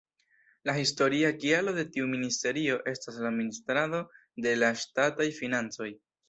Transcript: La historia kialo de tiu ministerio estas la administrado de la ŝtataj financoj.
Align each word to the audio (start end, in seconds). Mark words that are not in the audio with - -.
La 0.69 0.73
historia 0.77 1.27
kialo 1.43 1.73
de 1.75 1.83
tiu 1.97 2.07
ministerio 2.13 2.79
estas 2.93 3.19
la 3.25 3.29
administrado 3.33 4.01
de 4.47 4.55
la 4.63 4.73
ŝtataj 4.87 5.29
financoj. 5.43 5.93